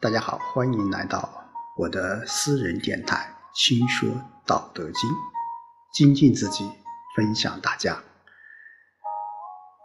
[0.00, 4.10] 大家好，欢迎来到我的私人电台《轻说
[4.44, 4.92] 道德经》，
[5.94, 6.70] 精进自己，
[7.16, 7.96] 分享大家。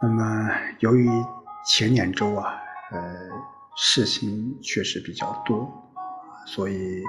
[0.02, 0.50] 那么，
[0.80, 1.08] 由于
[1.66, 2.54] 前两周啊，
[2.90, 3.30] 呃，
[3.76, 5.72] 事情确实比较多，
[6.46, 7.02] 所以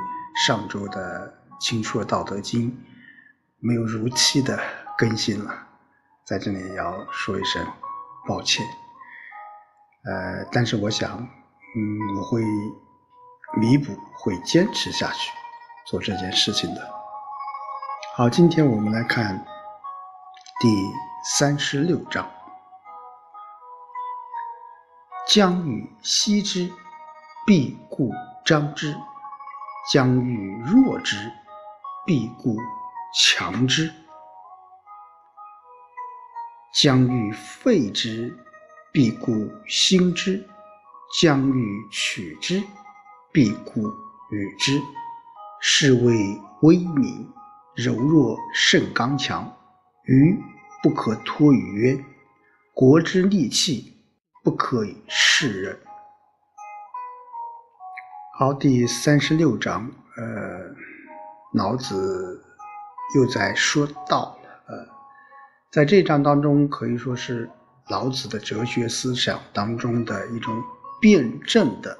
[0.45, 2.71] 上周的《轻说道德经》
[3.59, 4.57] 没有如期的
[4.97, 5.67] 更新了，
[6.23, 7.65] 在这里要说一声
[8.25, 8.65] 抱歉。
[10.05, 11.27] 呃，但是我想，
[11.77, 12.41] 嗯，我会。
[13.55, 15.31] 弥补会坚持下去
[15.85, 16.81] 做这件事情的。
[18.13, 19.43] 好，今天我们来看
[20.59, 20.67] 第
[21.23, 22.29] 三十六章：
[25.29, 26.69] 将欲歙之，
[27.47, 28.11] 必固
[28.45, 28.93] 张之；
[29.91, 31.31] 将欲弱之，
[32.05, 32.57] 必固
[33.15, 33.89] 强之；
[36.73, 38.37] 将欲废之，
[38.91, 40.45] 必固兴之；
[41.19, 42.63] 将欲取之。
[43.31, 43.87] 必固
[44.31, 44.81] 与之，
[45.61, 47.31] 是谓威名。
[47.75, 49.55] 柔弱胜刚强。
[50.05, 50.41] 愚
[50.81, 52.05] 不可托于渊，
[52.73, 53.93] 国之利器，
[54.43, 55.79] 不可以示人。
[58.39, 60.73] 好，第三十六章，呃，
[61.53, 62.43] 老子
[63.15, 64.49] 又在说道了。
[64.67, 64.87] 呃，
[65.71, 67.49] 在这章当中，可以说是
[67.89, 70.63] 老子的哲学思想当中的一种
[70.99, 71.97] 辩证的。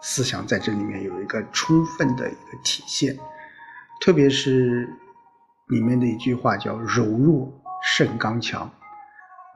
[0.00, 3.18] 思想在这里面有一个充分的一个体现，
[4.00, 4.88] 特别是
[5.66, 7.52] 里面的一句话叫“柔弱
[7.82, 8.70] 胜刚强”。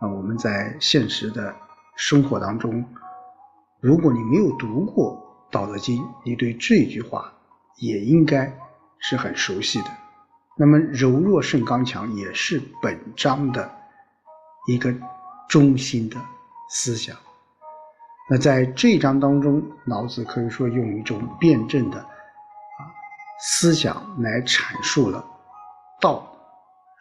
[0.01, 1.55] 啊，我们在现实的
[1.97, 2.85] 生活当中，
[3.81, 7.33] 如果你没有读过《道德经》，你对这句话
[7.77, 8.53] 也应该
[8.99, 9.87] 是很熟悉的。
[10.57, 13.71] 那么，“柔弱胜刚强”也是本章的
[14.67, 14.93] 一个
[15.49, 16.17] 中心的
[16.69, 17.17] 思想。
[18.31, 22.81] 那在这一章当中，老子可以说用一种辩证的啊
[23.41, 25.25] 思想来阐述了
[26.01, 26.35] 道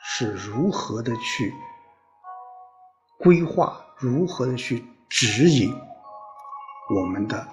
[0.03, 1.53] 是如何的去
[3.19, 5.73] 规划，如何的去指引
[6.95, 7.47] 我们的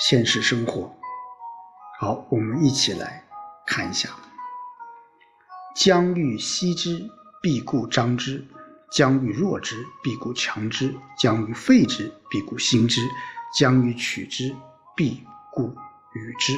[0.00, 0.90] 现实生活。
[2.00, 3.22] 好，我们一起来
[3.66, 4.08] 看一下：
[5.76, 7.08] 将欲歙之，
[7.42, 8.44] 必固张之。
[8.90, 10.88] 将欲弱之，必固强之；
[11.18, 13.00] 将欲废之，必固兴之；
[13.56, 14.54] 将欲取之，
[14.96, 15.22] 必
[15.52, 15.74] 固
[16.14, 16.56] 与之。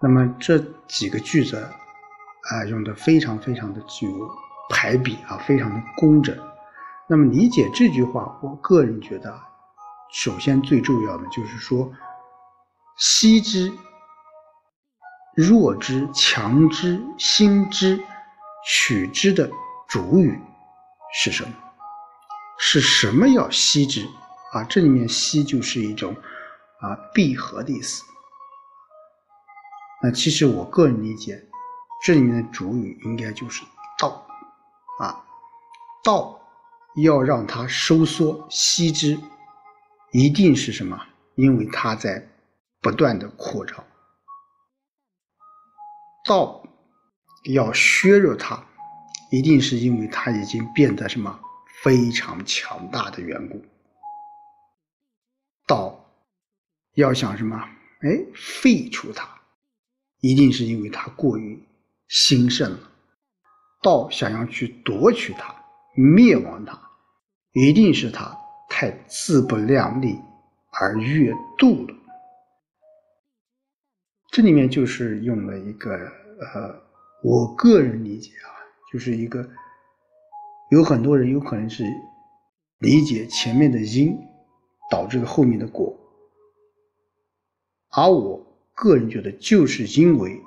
[0.00, 4.30] 那么这几个句子啊，用的非常非常的具有
[4.70, 6.36] 排比啊，非常的工整。
[7.08, 9.40] 那么理解这句话，我个人觉得，
[10.12, 11.90] 首先最重要的就是说，
[12.96, 13.72] 息之、
[15.34, 17.98] 弱之、强之、兴之、
[18.66, 19.50] 取之的
[19.88, 20.38] 主语。
[21.14, 21.54] 是什么？
[22.58, 24.04] 是什么要息之
[24.52, 24.64] 啊？
[24.64, 26.14] 这里面息就是一种
[26.80, 28.02] 啊闭合的意思。
[30.02, 31.48] 那其实我个人理解，
[32.04, 33.64] 这里面的主语应该就是
[33.98, 34.26] 道
[35.00, 35.24] 啊，
[36.04, 36.40] 道
[37.02, 39.18] 要让它收缩息之，
[40.12, 41.00] 一定是什么？
[41.36, 42.28] 因为它在
[42.80, 43.84] 不断的扩张，
[46.26, 46.62] 道
[47.44, 48.64] 要削弱它。
[49.30, 51.38] 一定是因为它已经变得什么
[51.82, 53.62] 非常强大的缘故。
[55.66, 56.12] 道
[56.94, 57.56] 要想什么？
[58.00, 59.28] 哎，废除它，
[60.20, 61.62] 一定是因为它过于
[62.08, 62.90] 兴盛了。
[63.82, 65.54] 道想要去夺取它、
[65.94, 66.80] 灭亡它，
[67.52, 68.36] 一定是他
[68.68, 70.18] 太自不量力
[70.72, 71.94] 而越度了。
[74.30, 76.82] 这里面就是用了一个呃，
[77.22, 78.57] 我个人理解啊。
[78.92, 79.48] 就是一个，
[80.70, 81.84] 有很多人有可能是
[82.78, 84.18] 理解前面的因
[84.90, 85.94] 导致了后面的果，
[87.90, 88.44] 而我
[88.74, 90.40] 个人觉得，就是因为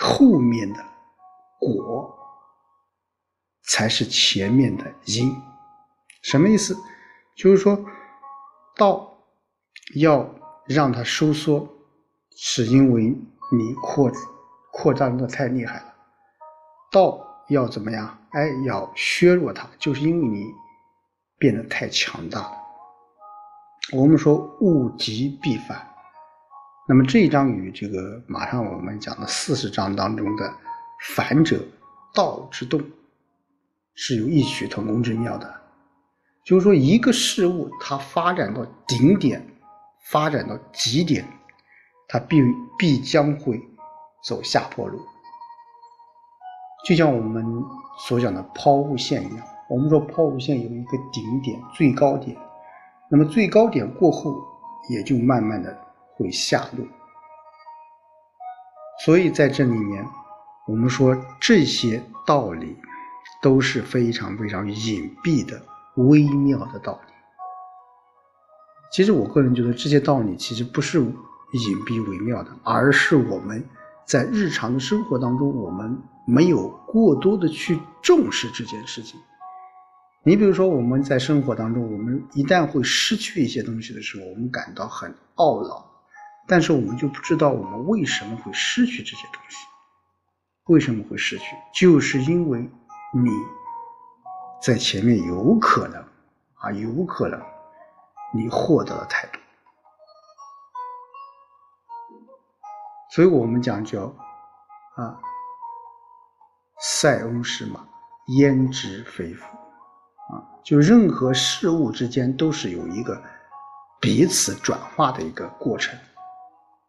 [0.00, 0.84] 后面的
[1.60, 2.12] 果
[3.64, 5.32] 才是前面的因。
[6.22, 6.76] 什么意思？
[7.36, 7.84] 就是说，
[8.76, 9.18] 道
[9.96, 10.28] 要
[10.66, 11.68] 让它收缩，
[12.36, 14.10] 是因为你扩
[14.72, 15.91] 扩张的太厉害了。
[16.92, 18.18] 道要怎么样？
[18.30, 20.44] 哎，要削弱它，就是因为你
[21.38, 22.52] 变得太强大了。
[23.92, 25.88] 我们说物极必反，
[26.88, 30.54] 那么这一章与这个马上我们讲的四十章当中的
[31.14, 31.58] “反者
[32.14, 32.80] 道之动”
[33.94, 35.60] 是有异曲同工之妙的。
[36.44, 39.46] 就是说，一个事物它发展到顶点，
[40.10, 41.26] 发展到极点，
[42.08, 42.40] 它必
[42.78, 43.60] 必将会
[44.24, 45.00] 走下坡路。
[46.84, 47.44] 就像我们
[48.08, 52.36] 所讲的抛物线一样，我们说抛物线有一个顶点、最高点，
[53.08, 54.34] 那么最高点过后
[54.90, 55.76] 也就慢慢的
[56.16, 56.86] 会下落。
[59.04, 60.04] 所以在这里面，
[60.66, 62.76] 我们说这些道理
[63.40, 65.60] 都是非常非常隐蔽的、
[65.96, 67.12] 微妙的道理。
[68.92, 71.12] 其实我个人觉得这些道理其实不是隐
[71.86, 73.64] 蔽微妙的，而是我们
[74.06, 79.20] 在日常的生活当中，我们没有过多的去重视这件事情。
[80.24, 85.84] 你比如说，我们在生活当中，我们一旦会失去一些东西的时候，我们感到很懊恼，
[86.46, 89.56] 但是我们就不知道我们为什么会失去这些东西，
[90.66, 93.30] 为什么会失去，就是因为你
[94.62, 96.00] 在前面有可能
[96.54, 97.40] 啊，有可能。
[98.34, 99.41] 你获得了太多，
[103.14, 104.04] 所以我们讲叫
[104.96, 105.20] 啊，
[106.80, 107.86] 塞翁失马，
[108.38, 113.22] 焉知非福啊，就任何事物之间都是有一个
[114.00, 115.98] 彼此转化的一个过程，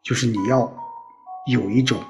[0.02, 0.72] 就是你要
[1.52, 2.02] 有一种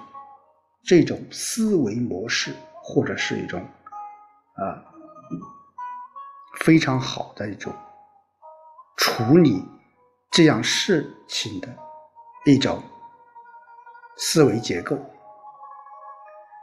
[0.83, 4.77] 这种思维模式，或者是一种啊
[6.59, 7.73] 非常好的一种。
[8.95, 9.67] 处理
[10.31, 11.67] 这样事情的
[12.45, 12.81] 一种
[14.17, 14.97] 思维结构，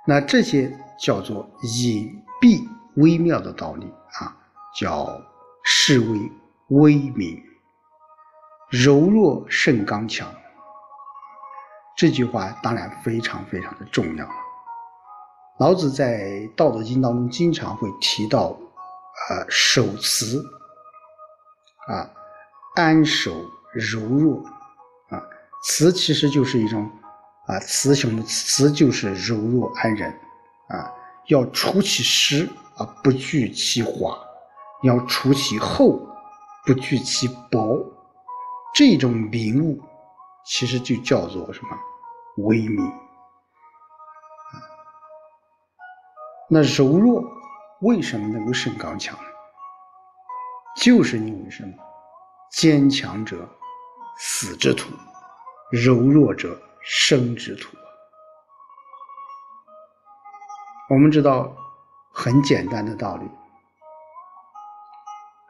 [0.07, 2.67] 那这些叫做隐蔽
[2.97, 3.87] 微妙的道理
[4.21, 4.37] 啊，
[4.75, 5.21] 叫
[5.65, 6.33] 视为
[6.69, 7.43] 微明，
[8.71, 10.33] 柔弱胜刚强。
[11.97, 14.29] 这句话当然非常非常的重要。
[15.59, 16.21] 老子在
[16.55, 18.57] 《道德经》当中经常会提到，
[19.29, 20.43] 呃，守慈
[21.89, 22.11] 啊。
[22.77, 23.33] 安守
[23.75, 24.45] 柔弱，
[25.09, 25.21] 啊，
[25.65, 26.89] 慈其实就是一种
[27.51, 30.09] 啊，雌雄的雌就是柔弱安忍，
[30.69, 30.95] 啊，
[31.27, 34.17] 要除其实啊，不惧其华；
[34.85, 36.01] 要除其厚，
[36.65, 37.85] 不惧其薄。
[38.73, 39.83] 这种明悟，
[40.47, 41.71] 其实就叫做什么？
[42.45, 42.89] 微明。
[46.49, 47.25] 那柔弱
[47.81, 49.19] 为什么能够胜刚强？
[50.77, 51.73] 就是因为什么？
[52.53, 53.49] 坚强者
[54.19, 54.93] 死之徒，
[55.73, 57.77] 柔弱者生之徒。
[60.89, 61.57] 我们知道
[62.13, 63.25] 很简单的道理：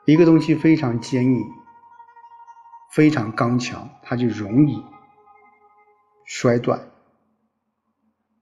[0.06, 1.42] 一个东西非常坚硬、
[2.92, 4.84] 非常刚强，它就容易
[6.26, 6.78] 摔断。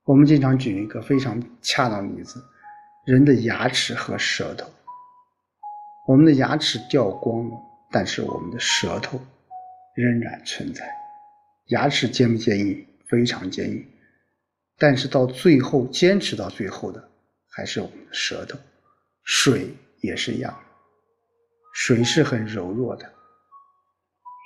[0.04, 2.42] 我们经常举一个非常恰当的例子：
[3.04, 4.68] 人的牙齿和舌头。
[6.06, 7.64] 我们的牙齿掉光了。
[7.90, 9.18] 但是我们的舌头
[9.94, 10.84] 仍然存在，
[11.68, 12.86] 牙齿坚不坚硬？
[13.06, 13.90] 非常坚硬。
[14.76, 17.10] 但是到最后，坚持到最后的
[17.48, 18.58] 还是我们的舌头。
[19.24, 20.58] 水也是一样，
[21.72, 23.12] 水是很柔弱的，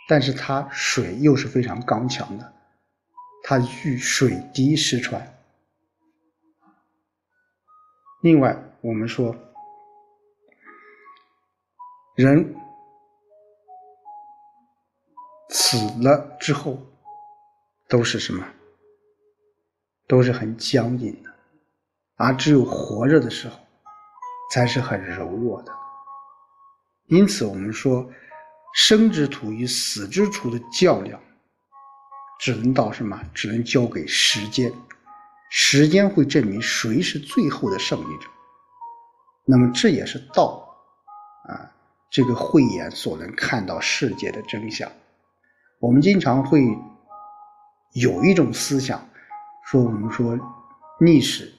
[0.08, 2.52] 但是它水又是非常刚强的，
[3.44, 5.38] 它遇水滴石穿。
[8.22, 9.36] 另外，我们说
[12.16, 12.54] 人。
[15.54, 16.80] 死了之后，
[17.92, 18.42] 都是什么？
[20.08, 21.30] 都是很僵硬的，
[22.16, 23.58] 而只有活着的时候，
[24.50, 25.70] 才是很柔弱的。
[27.08, 28.10] 因此，我们说，
[28.74, 31.20] 生之徒与死之徒的较量，
[32.40, 33.22] 只能到什么？
[33.34, 34.72] 只能交给时间，
[35.50, 38.26] 时间会证明谁是最后的胜利者。
[39.44, 40.66] 那么，这也是道
[41.46, 41.70] 啊，
[42.10, 44.90] 这个慧眼所能看到世界的真相。
[45.78, 46.62] 我们经常会
[47.92, 49.06] 有一种思想，
[49.64, 50.38] 说我们说
[50.98, 51.52] 历史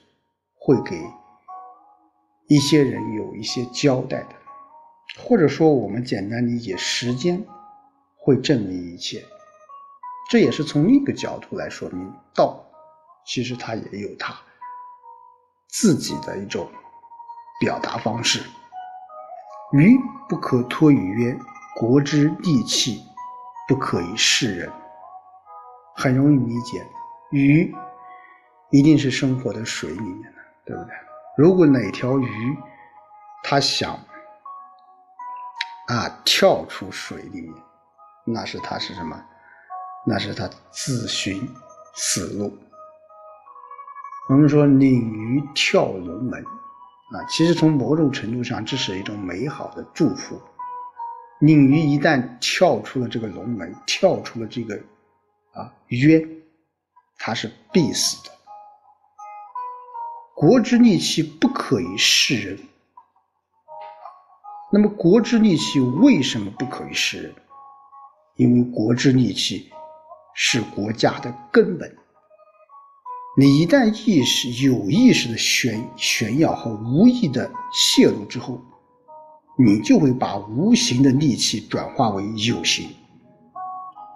[0.58, 1.00] 会给
[2.48, 4.34] 一些人有一些交代的，
[5.22, 7.44] 或者说我们简单理解时间
[8.16, 9.24] 会证明一切，
[10.28, 12.64] 这也是从另一个角度来说明道，
[13.24, 14.34] 其实它也有它
[15.68, 16.68] 自己的一种
[17.60, 18.42] 表达方式。
[19.72, 19.98] 鱼
[20.28, 21.38] 不可脱于渊，
[21.76, 23.02] 国之利器。
[23.66, 24.70] 不可以示人，
[25.94, 26.84] 很容易理解。
[27.30, 27.74] 鱼
[28.70, 30.94] 一定是生活在水里面的，对不对？
[31.36, 32.56] 如果哪条鱼
[33.42, 33.98] 它想
[35.88, 37.54] 啊跳出水里面，
[38.24, 39.20] 那是它是什么？
[40.06, 41.48] 那是它自寻
[41.94, 42.56] 死路。
[44.28, 50.40] 我们说鲤鱼跳龙门啊，其实从某种程度上，这是一种美好的祝福。
[51.40, 54.80] 鲤鱼一旦跳出了这个龙门，跳出了这个
[55.54, 56.26] 啊曰
[57.18, 58.30] ：“他是必死的。
[60.34, 62.58] 国之利器不可以示人。
[64.72, 67.34] 那么，国之利器为什么不可以示人？
[68.36, 69.70] 因为国之利器
[70.34, 71.96] 是国家的根本。
[73.38, 78.60] 你一旦意识有意识的炫炫耀和无意的泄露之后，
[79.56, 82.92] 你就会把无形的利器转化为有形。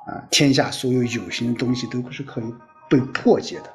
[0.09, 2.55] 啊，天下所有有形的东西都不是可以
[2.89, 3.71] 被破解的。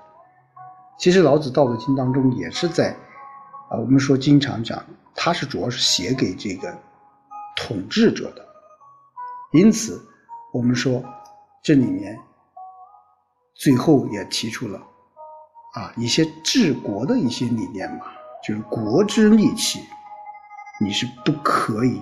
[0.97, 2.89] 其实老子《道德经》当中也是在，
[3.69, 6.75] 啊，我们说经常讲，它是主要是写给这个
[7.55, 8.43] 统治者的。
[9.51, 10.03] 因此，
[10.51, 11.03] 我们说
[11.61, 12.19] 这里面
[13.53, 14.81] 最后也提出了
[15.75, 18.07] 啊一些治国的一些理念嘛，
[18.43, 19.81] 就是国之利器，
[20.81, 22.01] 你是不可以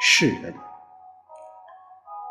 [0.00, 0.54] 示人。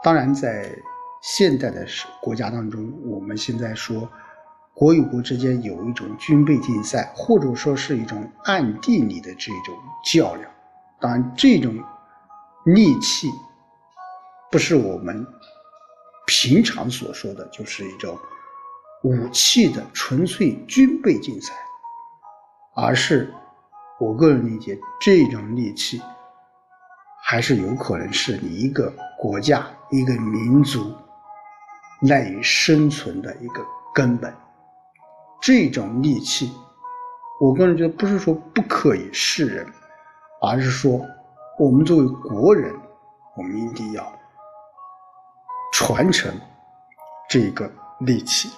[0.01, 0.73] 当然在。
[1.21, 1.85] 现代的
[2.19, 4.09] 国家当中，我们现在说
[4.73, 10.49] 国与国之间有一种军备竞赛，或者说是一种暗地里的这种较量。
[10.99, 11.75] 当然，这种
[12.65, 13.29] 利器
[14.49, 15.25] 不是我们
[16.25, 18.17] 平常所说的，就是一种
[19.03, 21.53] 武器的纯粹军备竞赛，
[22.75, 23.31] 而是
[23.99, 26.01] 我个人理解，这种利器
[27.23, 30.91] 还是有可能是你一个国家、一个民族。
[32.01, 34.33] 赖以生存的一个根本，
[35.41, 36.51] 这种利器，
[37.39, 39.67] 我个人觉得不是说不可以示人，
[40.41, 40.99] 而是说
[41.59, 42.73] 我们作为国人，
[43.37, 44.11] 我们一定要
[45.73, 46.33] 传承
[47.29, 48.49] 这个利器，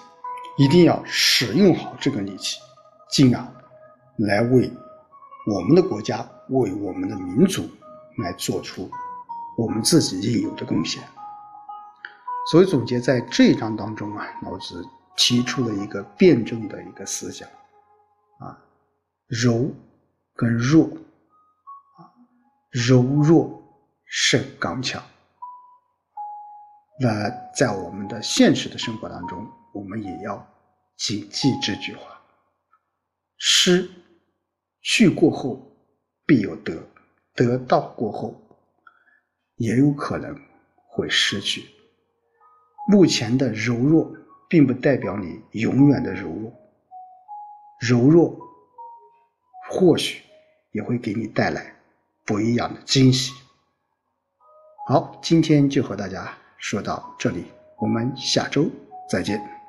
[0.58, 2.60] 一定要使用好这个利器，
[3.10, 3.46] 进而
[4.18, 4.72] 来为
[5.54, 7.70] 我们的国家、为我们的民族
[8.20, 8.90] 来做出
[9.58, 11.04] 我们自己应有的贡献。
[12.52, 14.86] 所以总结在这一章当中啊，老子
[15.16, 17.48] 提出了一个辩证的一个思想，
[18.40, 18.58] 啊，
[19.28, 19.72] 柔
[20.36, 20.86] 跟弱，
[21.98, 22.12] 啊，
[22.70, 23.64] 柔弱
[24.06, 25.02] 胜刚强。
[27.00, 30.46] 那在我们的现实的生活当中，我们也要
[30.98, 32.22] 谨记这句话：
[33.38, 33.90] 失
[34.82, 35.66] 去过后
[36.26, 36.86] 必有得，
[37.34, 38.36] 得到过后
[39.56, 40.38] 也有可能
[40.90, 41.70] 会失去。
[42.88, 44.12] 目前的柔弱，
[44.50, 46.52] 并不代表你永远的柔弱。
[47.80, 48.38] 柔弱，
[49.70, 50.22] 或许
[50.72, 51.76] 也会给你带来
[52.26, 53.34] 不一样的惊喜。
[54.88, 57.46] 好，今天就和大家说到这里，
[57.78, 58.70] 我们下周
[59.10, 59.63] 再见。